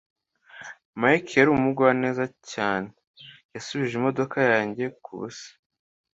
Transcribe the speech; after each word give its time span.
Mike 0.99 1.31
yari 1.37 1.49
umugwaneza 1.53 2.23
cyane. 2.51 2.89
Yasubije 3.53 3.93
imodoka 3.99 4.37
yanjye 4.51 4.83
kubusa. 5.03 5.49